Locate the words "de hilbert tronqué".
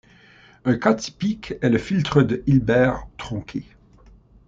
2.23-3.65